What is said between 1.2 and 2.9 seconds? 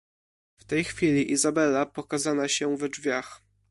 Izabella pokazana się we